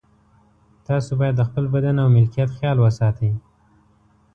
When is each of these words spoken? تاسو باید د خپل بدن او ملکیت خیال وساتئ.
تاسو 0.87 1.11
باید 1.19 1.35
د 1.37 1.41
خپل 1.49 1.65
بدن 1.73 1.95
او 2.03 2.07
ملکیت 2.15 2.49
خیال 2.57 2.77
وساتئ. 2.79 3.31